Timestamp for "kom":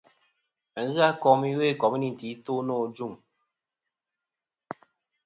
1.21-1.41